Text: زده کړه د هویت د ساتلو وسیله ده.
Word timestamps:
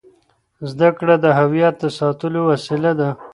زده 0.69 0.89
کړه 0.97 1.15
د 1.19 1.25
هویت 1.39 1.75
د 1.79 1.85
ساتلو 1.99 2.39
وسیله 2.51 2.91
ده. 2.99 3.09